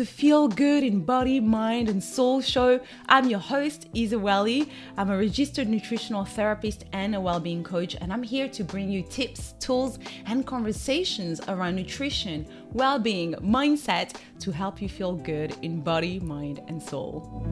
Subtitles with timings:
[0.00, 2.80] the Feel Good in Body, Mind, and Soul show.
[3.06, 4.66] I'm your host, Isa Welly.
[4.96, 9.02] I'm a registered nutritional therapist and a well-being coach, and I'm here to bring you
[9.02, 16.18] tips, tools, and conversations around nutrition, well-being, mindset to help you feel good in body,
[16.18, 17.44] mind, and soul.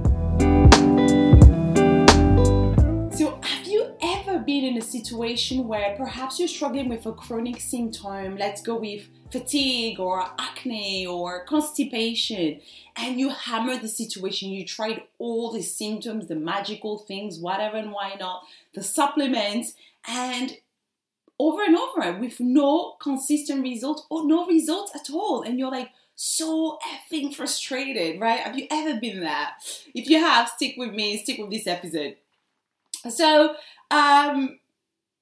[3.13, 7.61] So, have you ever been in a situation where perhaps you're struggling with a chronic
[7.61, 8.39] symptom?
[8.39, 12.61] Let's go with fatigue or acne or constipation
[12.97, 14.51] and you hammer the situation.
[14.51, 18.43] You tried all the symptoms the magical things whatever and why not
[18.75, 19.75] the supplements
[20.07, 20.57] and
[21.39, 25.43] over and over with no consistent results or no results at all.
[25.43, 26.79] And you're like so
[27.13, 28.41] effing frustrated right?
[28.41, 29.49] Have you ever been there
[29.95, 32.17] if you have stick with me stick with this episode.
[33.09, 33.55] So
[33.91, 34.59] um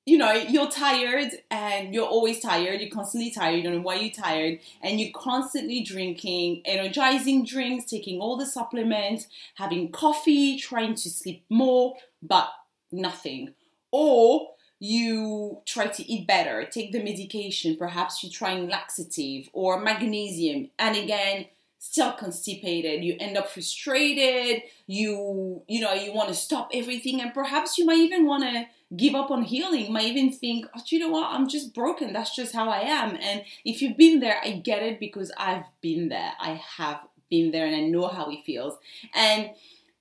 [0.06, 3.96] you know, you're tired and you're always tired, you're constantly tired, you don't know why
[3.96, 9.26] you're tired, and you're constantly drinking energizing drinks, taking all the supplements,
[9.56, 12.48] having coffee, trying to sleep more, but
[12.92, 13.52] nothing.
[13.90, 20.70] Or you try to eat better, take the medication, perhaps you're trying laxative or magnesium,
[20.78, 21.46] and again,
[21.78, 27.32] still constipated you end up frustrated you you know you want to stop everything and
[27.32, 29.92] perhaps you might even want to give up on healing.
[29.92, 31.32] Might even think oh you know what?
[31.32, 32.12] I'm just broken.
[32.12, 33.16] That's just how i am.
[33.20, 36.32] And if you've been there i get it because i've been there.
[36.38, 38.78] I have been there and i know how it feels.
[39.14, 39.50] And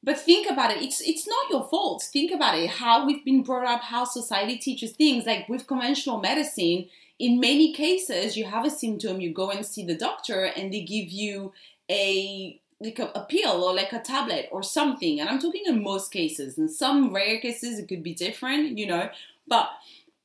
[0.04, 0.84] but think about it.
[0.84, 2.04] It's it's not your fault.
[2.04, 2.70] Think about it.
[2.70, 5.26] How we've been brought up how society teaches things.
[5.26, 9.20] Like with conventional medicine in many cases you have a symptom.
[9.20, 11.54] You go and see the doctor and they give you
[11.90, 15.20] a like a, a, pill or like a tablet or something.
[15.20, 16.58] And I'm talking in most cases.
[16.58, 19.10] In some rare cases, it could be different, you know.
[19.48, 19.70] But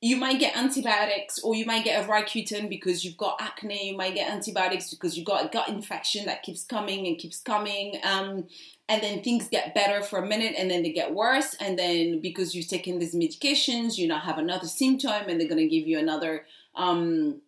[0.02, 3.90] you might get antibiotics or you might get a Roaccutane because you've got acne.
[3.90, 7.40] You might get antibiotics because you've got a gut infection that keeps coming and keeps
[7.40, 8.00] coming.
[8.02, 8.46] Um,
[8.88, 11.54] and then things get better for a minute and then they get worse.
[11.60, 15.68] And then because you've taken these medications, you now have another symptom and they're going
[15.68, 16.46] to give you another.
[16.74, 17.42] Um,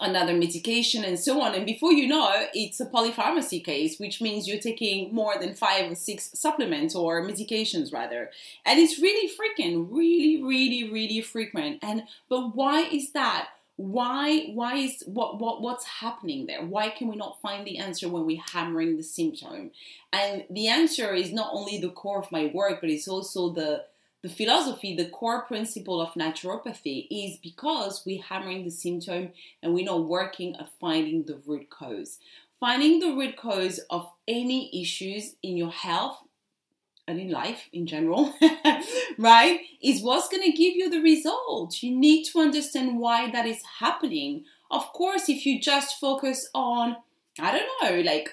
[0.00, 1.54] another medication and so on.
[1.54, 5.90] And before you know, it's a polypharmacy case, which means you're taking more than five
[5.90, 8.30] or six supplements or medications rather.
[8.64, 11.80] And it's really freaking, really, really, really frequent.
[11.82, 13.48] And but why is that?
[13.76, 16.64] Why why is what what what's happening there?
[16.64, 19.70] Why can we not find the answer when we're hammering the symptom?
[20.12, 23.84] And the answer is not only the core of my work, but it's also the
[24.22, 29.30] the philosophy, the core principle of naturopathy is because we're hammering the symptom
[29.62, 32.18] and we're not working at finding the root cause.
[32.58, 36.18] Finding the root cause of any issues in your health
[37.06, 38.34] and in life in general,
[39.18, 41.80] right, is what's going to give you the result.
[41.82, 44.44] You need to understand why that is happening.
[44.70, 46.96] Of course, if you just focus on,
[47.38, 48.30] I don't know, like,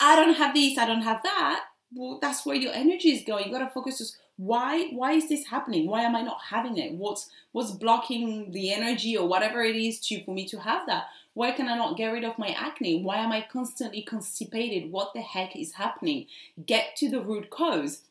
[0.00, 3.46] I don't have this, I don't have that, well, that's where your energy is going.
[3.46, 5.86] You got to focus why why is this happening?
[5.86, 6.92] Why am i not having it?
[6.92, 11.06] What's what's blocking the energy or whatever it is to for me to have that?
[11.34, 13.02] Why can i not get rid of my acne?
[13.02, 14.92] Why am i constantly constipated?
[14.92, 16.26] What the heck is happening?
[16.64, 18.02] Get to the root cause.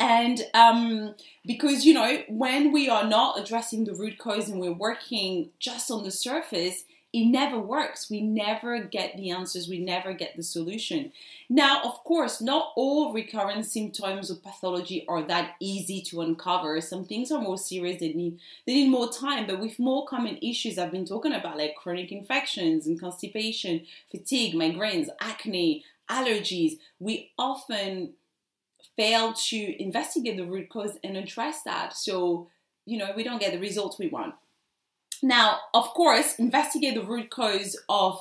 [0.00, 1.14] And um,
[1.46, 5.88] because you know when we are not addressing the root cause and we're working just
[5.90, 6.82] on the surface
[7.14, 8.10] it never works.
[8.10, 11.12] We never get the answers, we never get the solution.
[11.48, 16.80] Now, of course, not all recurrent symptoms of pathology are that easy to uncover.
[16.80, 20.38] Some things are more serious, they need they need more time, but with more common
[20.42, 27.30] issues I've been talking about, like chronic infections and constipation, fatigue, migraines, acne, allergies, we
[27.38, 28.14] often
[28.96, 31.96] fail to investigate the root cause and address that.
[31.96, 32.48] So,
[32.86, 34.34] you know, we don't get the results we want.
[35.24, 38.20] Now, of course, investigate the root cause of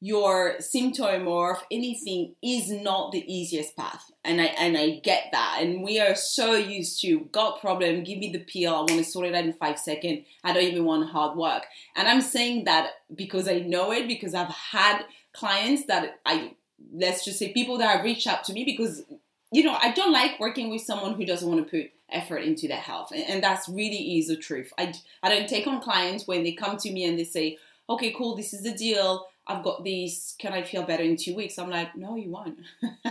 [0.00, 4.10] your symptom or of anything is not the easiest path.
[4.24, 5.58] And I and I get that.
[5.60, 9.04] And we are so used to got problem, give me the pill, I want to
[9.04, 10.24] sort it out in five seconds.
[10.42, 11.66] I don't even want hard work.
[11.94, 15.02] And I'm saying that because I know it, because I've had
[15.34, 16.54] clients that I
[16.90, 19.02] let's just say people that have reached out to me because
[19.52, 22.68] you know, I don't like working with someone who doesn't want to put effort into
[22.68, 23.12] their health.
[23.12, 24.72] And, and that's really is the truth.
[24.78, 24.92] I,
[25.22, 27.58] I don't take on clients when they come to me and they say,
[27.88, 29.26] okay, cool, this is the deal.
[29.50, 30.36] I've got this.
[30.38, 31.58] Can I feel better in two weeks?
[31.58, 32.58] I'm like, no, you won't.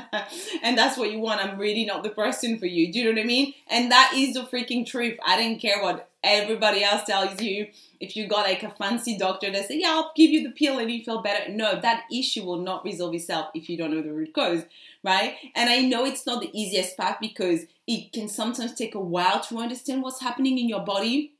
[0.63, 1.43] and that's what you want.
[1.43, 2.93] I'm really not the person for you.
[2.93, 3.53] Do you know what I mean?
[3.69, 5.17] And that is the freaking truth.
[5.25, 7.67] I don't care what everybody else tells you.
[7.99, 10.79] If you got like a fancy doctor that say, yeah, I'll give you the pill
[10.79, 11.51] and you feel better.
[11.51, 14.63] No, that issue will not resolve itself if you don't know the root cause,
[15.03, 15.35] right?
[15.55, 19.41] And I know it's not the easiest path because it can sometimes take a while
[19.41, 21.33] to understand what's happening in your body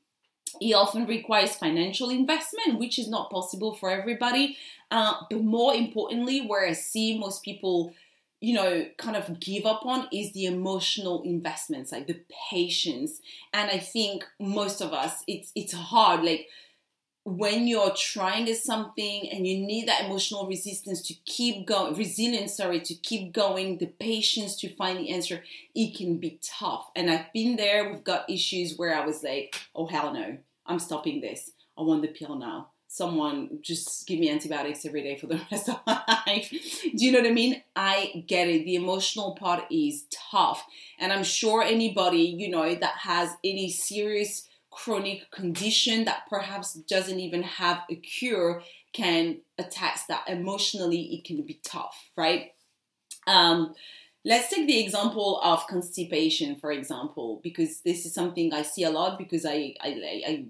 [0.59, 4.57] it often requires financial investment, which is not possible for everybody.
[4.91, 7.93] Uh, but more importantly, where I see most people,
[8.41, 12.19] you know, kind of give up on is the emotional investments, like the
[12.49, 13.21] patience.
[13.53, 16.23] And I think most of us, it's it's hard.
[16.23, 16.47] Like
[17.37, 22.57] when you're trying at something and you need that emotional resistance to keep going, resilience,
[22.57, 25.43] sorry, to keep going, the patience to find the answer,
[25.75, 26.89] it can be tough.
[26.95, 27.89] And I've been there.
[27.89, 31.51] We've got issues where I was like, oh hell no, I'm stopping this.
[31.77, 32.69] I want the pill now.
[32.87, 36.49] Someone just give me antibiotics every day for the rest of my life.
[36.49, 37.61] Do you know what I mean?
[37.75, 38.65] I get it.
[38.65, 40.65] The emotional part is tough.
[40.97, 47.19] And I'm sure anybody, you know, that has any serious chronic condition that perhaps doesn't
[47.19, 48.61] even have a cure
[48.93, 52.51] can attest that emotionally it can be tough, right?
[53.27, 53.73] Um,
[54.25, 58.89] let's take the example of constipation, for example, because this is something I see a
[58.89, 60.45] lot because I, I, I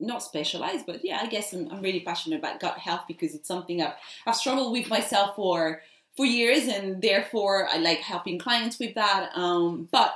[0.00, 3.48] not specialized, but yeah, I guess I'm, I'm, really passionate about gut health because it's
[3.48, 3.94] something I've,
[4.26, 5.82] I've struggled with myself for
[6.16, 9.30] for years, and therefore I like helping clients with that.
[9.34, 10.14] Um, but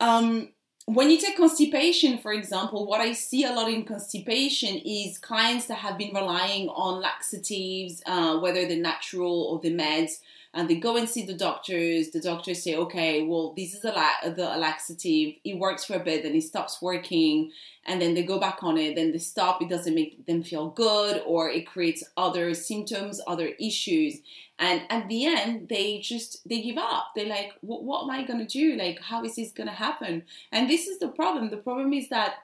[0.00, 0.50] um,
[0.88, 5.66] when you take constipation, for example, what I see a lot in constipation is clients
[5.66, 10.20] that have been relying on laxatives, uh, whether they're natural or the meds,
[10.54, 12.10] and they go and see the doctors.
[12.10, 15.34] The doctors say, okay, well, this is a la- the laxative.
[15.44, 17.52] It works for a bit, then it stops working,
[17.86, 18.96] and then they go back on it.
[18.96, 19.62] Then they stop.
[19.62, 24.20] It doesn't make them feel good, or it creates other symptoms, other issues
[24.58, 28.44] and at the end they just they give up they're like what, am i going
[28.44, 30.22] to do like how is this going to happen
[30.52, 32.34] and this is the problem the problem is that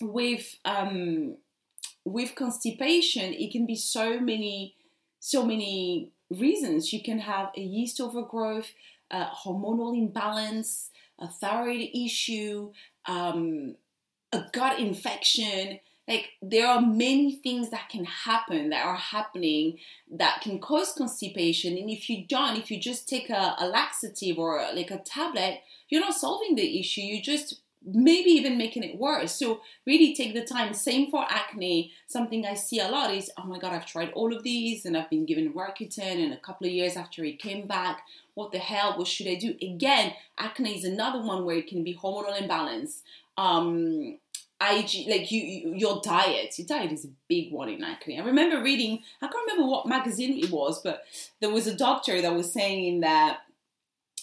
[0.00, 1.36] with um
[2.04, 4.74] with constipation it can be so many
[5.18, 6.92] so many reasons.
[6.92, 8.72] You can have a yeast overgrowth
[9.10, 12.72] a hormonal imbalance a thyroid issue
[13.06, 13.74] um,
[14.32, 15.80] a gut infection.
[16.08, 19.78] Like there are many things that can happen that are happening
[20.10, 21.76] that can cause constipation.
[21.76, 24.98] And if you don't if you just take a, a laxative or a, like a
[24.98, 27.00] tablet you're not solving the issue.
[27.00, 29.32] You just maybe even making it worse.
[29.32, 30.74] So really take the time.
[30.74, 31.92] Same for acne.
[32.06, 34.96] Something i see a lot is oh my god i've tried all of these and
[34.96, 38.02] i've been given Roaccutane and a couple of years after it came back.
[38.34, 38.96] What the hell?
[38.96, 39.54] What should i do?
[39.62, 43.02] Again acne is another one where it can be hormonal imbalance.
[43.36, 44.18] Um,
[44.60, 46.58] IG, like you, you, your diet.
[46.58, 48.20] Your diet is a big one in acne.
[48.20, 51.04] I remember reading, I can't remember what magazine it was, but
[51.40, 53.40] there was a doctor that was saying that,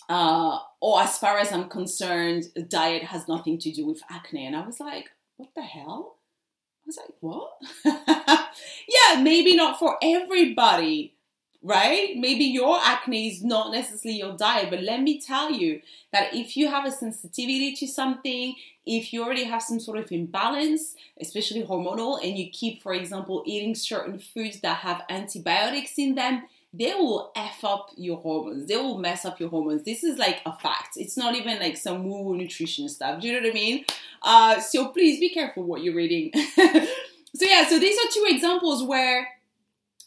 [0.10, 4.46] uh, or as far as I'm concerned, diet has nothing to do with acne.
[4.46, 6.18] And I was like, what the hell?
[6.18, 7.52] I was like, what?
[8.88, 11.16] yeah, maybe not for everybody,
[11.62, 12.14] right?
[12.16, 15.82] Maybe your acne is not necessarily your diet, but let me tell you
[16.14, 18.56] that if you have a sensitivity to something,
[18.86, 23.44] if you already have some sort of imbalance, especially hormonal, and you keep, for example,
[23.46, 26.44] eating certain foods that have antibiotics in them,
[26.74, 28.68] they will F up your hormones.
[28.68, 29.84] They will mess up your hormones.
[29.84, 30.98] This is like a fact.
[30.98, 33.22] It's not even like some woo nutrition stuff.
[33.22, 33.86] Do you know what I mean?
[34.22, 36.32] Uh, so please be careful what you're reading.
[36.56, 39.28] so yeah, so these are two examples where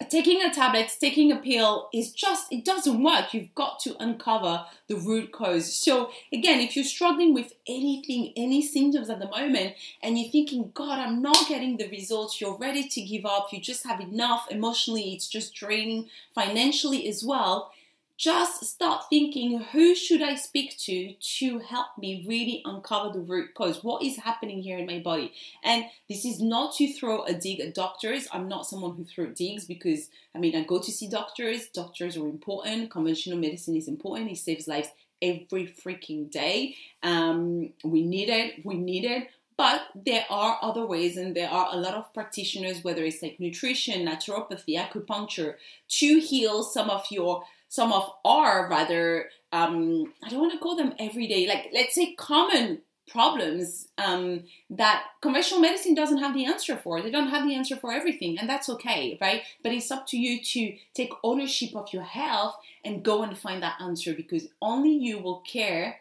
[0.09, 3.35] taking a tablet, taking a pill is just, it doesn't work.
[3.35, 5.73] You've got to uncover the root cause.
[5.75, 10.71] So, again, if you're struggling with anything, any symptoms at the moment, and you're thinking,
[10.75, 14.47] God, I'm not getting the results, you're ready to give up, you just have enough
[14.51, 17.73] emotionally, it's just draining financially as well,
[18.21, 23.55] just start thinking who should I speak to to help me really uncover the root
[23.55, 23.83] cause?
[23.83, 25.33] What is happening here in my body?
[25.65, 28.29] And this is not to throw a dig at doctors.
[28.31, 31.69] I'm not someone who throws digs because I mean, I go to see doctors.
[31.69, 32.91] Doctors are important.
[32.91, 34.31] Conventional medicine is important.
[34.31, 34.89] It saves lives
[35.23, 36.77] every freaking day.
[37.03, 38.67] Um, we need it.
[38.67, 39.29] We need it.
[39.57, 43.39] But there are other ways, and there are a lot of practitioners, whether it's like
[43.39, 45.57] nutrition, naturopathy, acupuncture,
[45.89, 50.77] to heal some of your some of our rather um, I don't want to call
[50.77, 56.77] them everyday, like let's say common problems um, that conventional medicine doesn't have the answer
[56.77, 57.01] for.
[57.01, 59.43] They don't have the answer for everything, and that's okay, right?
[59.63, 63.63] But it's up to you to take ownership of your health and go and find
[63.63, 66.01] that answer because only you will care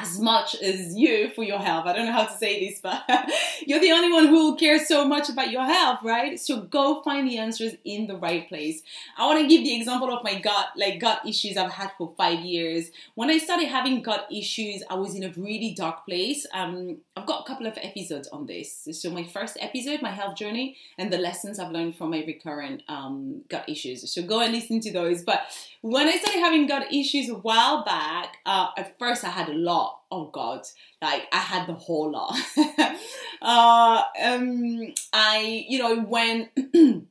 [0.00, 1.86] as much as you for your health.
[1.86, 3.04] I don't know how to say this, but
[3.66, 6.38] you're the only one who cares so much about your health, right?
[6.38, 8.82] So go find the answers in the right place.
[9.16, 12.12] I want to give the example of my gut, like gut issues I've had for
[12.16, 12.90] five years.
[13.14, 16.46] When I started having gut issues, I was in a really dark place.
[16.52, 18.88] Um, I've got a couple of episodes on this.
[18.92, 22.82] So my first episode, my health journey, and the lessons I've learned from my recurrent
[22.88, 24.10] um, gut issues.
[24.10, 25.22] So go and listen to those.
[25.22, 25.42] But
[25.80, 29.54] when I started having gut issues a while back, uh, at first I had a
[29.54, 29.87] lot.
[30.10, 30.62] Oh God,
[31.02, 32.36] like I had the whole lot.
[33.42, 36.48] uh, um, I, you know, when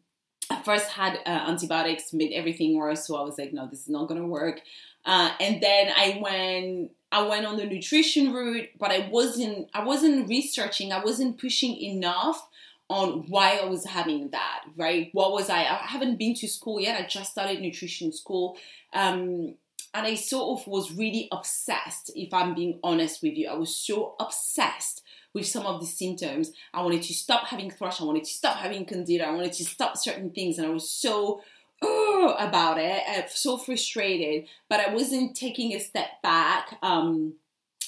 [0.50, 3.06] I first had uh, antibiotics, made everything worse.
[3.08, 4.62] So I was like, no, this is not gonna work.
[5.06, 9.84] Uh, and then I went I went on the nutrition route, but I wasn't I
[9.84, 12.48] wasn't researching, I wasn't pushing enough
[12.90, 15.10] on why I was having that, right?
[15.14, 15.60] What was I?
[15.60, 17.00] I haven't been to school yet.
[17.00, 18.58] I just started nutrition school.
[18.94, 19.56] Um,
[19.98, 23.50] and I sort of was really obsessed, if I'm being honest with you.
[23.50, 25.02] I was so obsessed
[25.34, 26.52] with some of the symptoms.
[26.72, 29.66] I wanted to stop having thrush, I wanted to stop having candida, I wanted to
[29.66, 31.42] stop certain things, and I was so
[31.82, 33.02] oh, about it.
[33.10, 36.78] I'm so frustrated, but I wasn't taking a step back.
[36.84, 37.34] Um,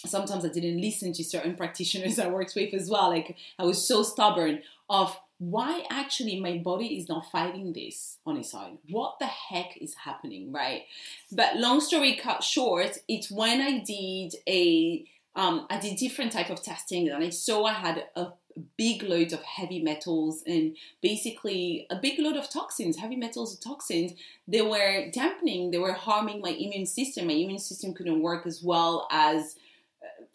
[0.05, 3.09] sometimes I didn't listen to certain practitioners I worked with as well.
[3.09, 8.38] Like I was so stubborn of why actually my body is not fighting this on
[8.38, 8.77] its own.
[8.89, 10.84] What the heck is happening, right?
[11.31, 15.05] But long story cut short, it's when I did a
[15.36, 18.27] um, I did different type of testing and I saw I had a
[18.77, 23.62] big load of heavy metals and basically a big load of toxins, heavy metals and
[23.62, 24.12] toxins.
[24.48, 27.27] They were dampening, they were harming my immune system.
[27.27, 29.55] My immune system couldn't work as well as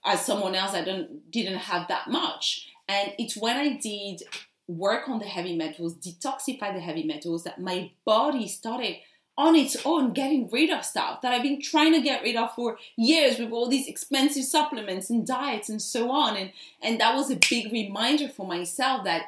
[0.06, 0.72] as someone else.
[0.72, 2.70] I don't didn't have that much.
[2.88, 4.22] And it's when I did
[4.66, 8.96] work on the heavy metals, detoxify the heavy metals, that my body started
[9.36, 12.54] on its own getting rid of stuff that I've been trying to get rid of
[12.54, 16.36] for years with all these expensive supplements and diets and so on.
[16.36, 16.52] And,
[16.82, 19.26] and that was a big reminder for myself that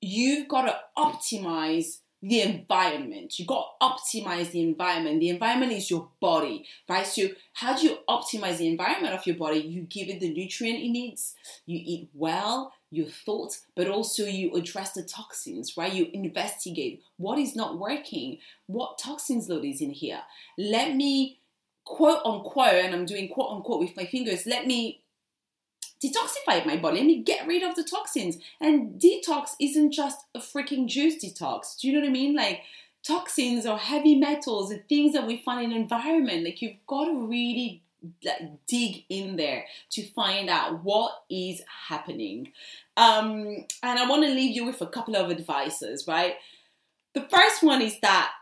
[0.00, 3.38] you've got to optimize the environment.
[3.38, 5.20] You got to optimize the environment.
[5.20, 7.06] The environment is your body, right?
[7.06, 9.60] So, how do you optimize the environment of your body?
[9.60, 11.34] You give it the nutrient it needs,
[11.66, 15.92] you eat well, your thoughts, but also you address the toxins, right?
[15.92, 20.20] You investigate what is not working, what toxins load is in here.
[20.58, 21.38] Let me
[21.84, 25.02] quote unquote, and I'm doing quote unquote with my fingers, let me
[26.02, 26.98] detoxify my body.
[26.98, 28.38] Let me get rid of the toxins.
[28.60, 31.78] And detox isn't just a freaking juice detox.
[31.78, 32.34] Do you know what I mean?
[32.34, 32.60] Like
[33.06, 36.44] toxins or heavy metals, the things that we find in the environment.
[36.44, 37.82] Like you've got to really
[38.24, 42.52] like, dig in there to find out what is happening.
[42.96, 46.34] Um, and I want to leave you with a couple of advices, right?
[47.14, 48.32] The first one is that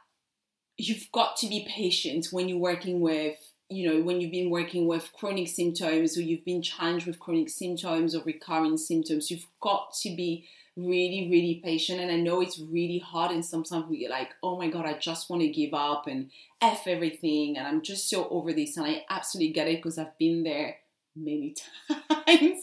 [0.77, 3.37] you've got to be patient when you're working with
[3.69, 7.49] you know when you've been working with chronic symptoms or you've been challenged with chronic
[7.49, 12.01] symptoms or recurring symptoms you've got to be really, really patient.
[12.01, 14.95] And I know it's really hard, and sometimes we get like, oh my God, I
[14.95, 16.31] just want to give up and
[16.61, 17.57] F everything.
[17.57, 18.77] And I'm just so over this.
[18.77, 20.77] And I absolutely get it because I've been there
[21.17, 21.55] many
[21.89, 22.63] times.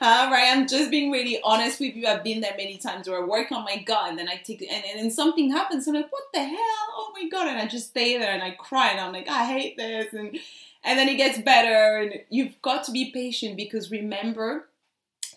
[0.00, 0.48] uh, right?
[0.50, 2.06] I'm just being really honest with you.
[2.06, 4.62] I've been there many times where I work on my gut and then I take
[4.62, 5.86] and, and then something happens.
[5.86, 6.56] I'm like, what the hell?
[6.58, 7.48] Oh my God.
[7.48, 10.12] And I just stay there and I cry and I'm like, I hate this.
[10.12, 10.38] And
[10.82, 11.98] and then it gets better.
[11.98, 14.68] And you've got to be patient because remember,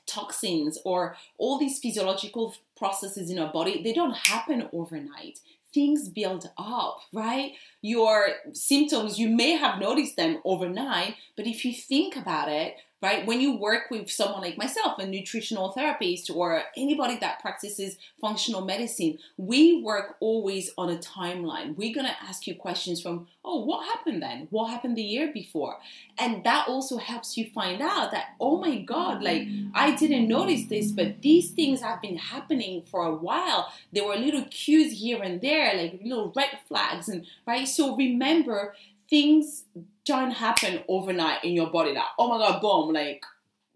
[0.06, 5.40] toxins or all these physiological processes in our body, they don't happen overnight.
[5.74, 7.54] Things build up, right?
[7.82, 13.28] Your symptoms, you may have noticed them overnight, but if you think about it, right?
[13.28, 18.64] When you work with someone like myself, a nutritional therapist, or anybody that practices functional
[18.64, 21.76] medicine, we work always on a timeline.
[21.76, 24.48] We're going to ask you questions from, oh, what happened then?
[24.52, 25.80] What happened the year before?
[26.18, 30.68] And that also helps you find out that, oh my God, like I didn't notice
[30.68, 33.70] this, but these things have been happening for a while.
[33.92, 37.68] There were little cues here and there, like little red flags, and right?
[37.68, 38.76] So remember,
[39.10, 39.66] things
[40.06, 41.94] don't happen overnight in your body.
[41.94, 43.24] That oh my god boom like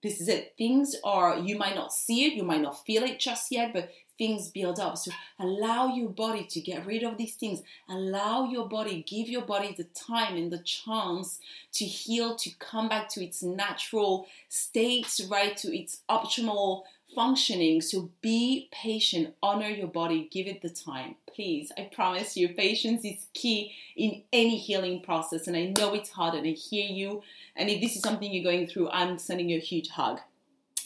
[0.04, 0.54] this is it.
[0.58, 3.90] Things are you might not see it you might not feel it just yet but
[4.18, 4.98] things build up.
[4.98, 7.62] So allow your body to get rid of these things.
[7.88, 11.40] Allow your body give your body the time and the chance
[11.74, 16.84] to heal to come back to its natural state right to its optimal
[17.18, 17.82] functioning.
[17.82, 21.16] So be patient, honor your body, give it the time.
[21.34, 25.48] Please, I promise you, patience is key in any healing process.
[25.48, 27.24] And I know it's hard and I hear you.
[27.56, 30.20] And if this is something you're going through, I'm sending you a huge hug.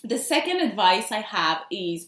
[0.06, 2.08] The second advice I have is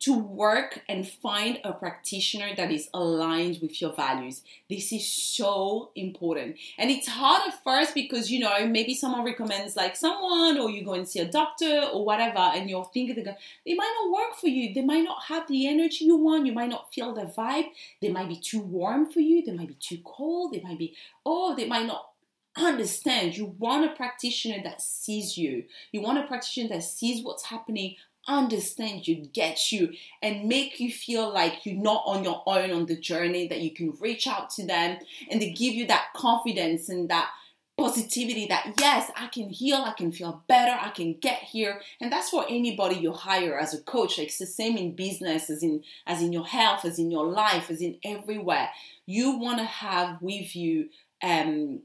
[0.00, 4.42] to work and find a practitioner that is aligned with your values.
[4.68, 6.56] This is so important.
[6.76, 10.84] And it's hard at first because, you know, maybe someone recommends like someone or you
[10.84, 14.48] go and see a doctor or whatever, and you're thinking they might not work for
[14.48, 14.74] you.
[14.74, 16.46] They might not have the energy you want.
[16.46, 17.68] You might not feel the vibe.
[18.02, 19.44] They might be too warm for you.
[19.44, 20.52] They might be too cold.
[20.52, 22.10] They might be, oh, they might not
[22.56, 23.36] understand.
[23.36, 25.64] You want a practitioner that sees you.
[25.92, 27.96] You want a practitioner that sees what's happening,
[28.26, 32.86] understand you, get you, and make you feel like you're not on your own on
[32.86, 34.98] the journey, that you can reach out to them
[35.30, 37.30] and they give you that confidence and that
[37.76, 41.80] positivity that yes, I can heal, I can feel better, I can get here.
[42.00, 44.18] And that's for anybody you hire as a coach.
[44.18, 47.70] It's the same in business as in as in your health, as in your life,
[47.70, 48.70] as in everywhere.
[49.06, 50.88] You want to have with you
[51.22, 51.80] um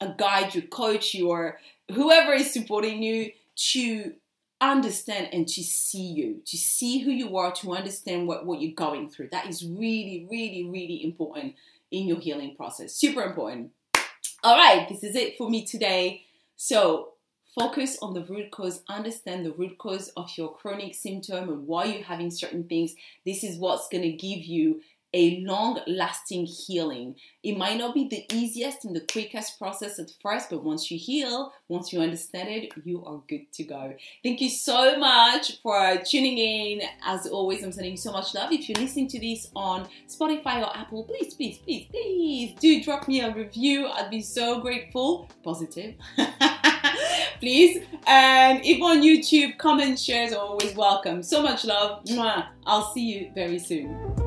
[0.00, 1.58] a guide, your coach, your
[1.92, 4.14] whoever is supporting you to
[4.60, 8.74] understand and to see you, to see who you are, to understand what, what you're
[8.74, 9.28] going through.
[9.32, 11.54] That is really, really, really important
[11.90, 12.94] in your healing process.
[12.94, 13.70] Super important.
[14.42, 16.24] All right, this is it for me today.
[16.56, 17.10] So,
[17.54, 21.84] focus on the root cause, understand the root cause of your chronic symptom and why
[21.84, 22.94] you're having certain things.
[23.24, 24.80] This is what's going to give you
[25.14, 27.14] a long lasting healing.
[27.42, 30.98] It might not be the easiest and the quickest process at first, but once you
[30.98, 33.94] heal, once you understand it, you are good to go.
[34.24, 36.82] Thank you so much for tuning in.
[37.06, 38.50] As always, I'm sending you so much love.
[38.50, 43.06] If you're listening to this on Spotify or Apple, please, please, please, please do drop
[43.06, 43.86] me a review.
[43.86, 45.30] I'd be so grateful.
[45.44, 45.94] Positive.
[47.38, 47.84] please.
[48.08, 51.22] And if on YouTube, comments, shares are always welcome.
[51.22, 52.02] So much love.
[52.66, 54.23] I'll see you very soon.